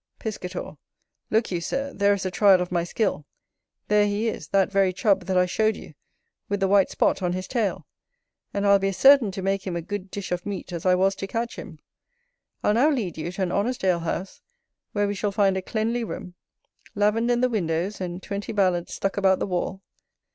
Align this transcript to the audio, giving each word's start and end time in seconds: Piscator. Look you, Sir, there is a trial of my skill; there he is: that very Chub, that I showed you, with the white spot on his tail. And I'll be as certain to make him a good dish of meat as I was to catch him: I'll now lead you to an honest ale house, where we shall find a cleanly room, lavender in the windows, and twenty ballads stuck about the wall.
Piscator. 0.17 0.77
Look 1.29 1.51
you, 1.51 1.61
Sir, 1.61 1.93
there 1.93 2.11
is 2.15 2.25
a 2.25 2.31
trial 2.31 2.59
of 2.59 2.71
my 2.71 2.83
skill; 2.83 3.27
there 3.87 4.07
he 4.07 4.27
is: 4.27 4.47
that 4.47 4.71
very 4.71 4.91
Chub, 4.93 5.25
that 5.25 5.37
I 5.37 5.45
showed 5.45 5.75
you, 5.77 5.93
with 6.49 6.59
the 6.59 6.67
white 6.67 6.89
spot 6.89 7.21
on 7.21 7.33
his 7.33 7.47
tail. 7.47 7.85
And 8.51 8.65
I'll 8.65 8.79
be 8.79 8.87
as 8.87 8.97
certain 8.97 9.29
to 9.29 9.43
make 9.43 9.67
him 9.67 9.75
a 9.75 9.81
good 9.83 10.09
dish 10.09 10.31
of 10.31 10.43
meat 10.43 10.73
as 10.73 10.87
I 10.87 10.95
was 10.95 11.13
to 11.17 11.27
catch 11.27 11.55
him: 11.55 11.77
I'll 12.63 12.73
now 12.73 12.89
lead 12.89 13.15
you 13.15 13.31
to 13.33 13.43
an 13.43 13.51
honest 13.51 13.83
ale 13.83 13.99
house, 13.99 14.41
where 14.93 15.07
we 15.07 15.13
shall 15.13 15.31
find 15.31 15.55
a 15.55 15.61
cleanly 15.61 16.03
room, 16.03 16.33
lavender 16.95 17.33
in 17.33 17.41
the 17.41 17.47
windows, 17.49 18.01
and 18.01 18.23
twenty 18.23 18.51
ballads 18.51 18.95
stuck 18.95 19.17
about 19.17 19.37
the 19.37 19.45
wall. 19.45 19.83